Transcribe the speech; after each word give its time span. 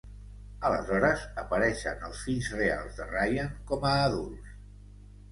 Aleshores, 0.67 1.25
apareixen 1.41 2.07
els 2.07 2.21
fills 2.27 2.47
reals 2.55 2.97
de 3.01 3.07
Ryan 3.11 3.51
com 3.73 3.85
a 3.91 3.93
adults. 4.07 4.57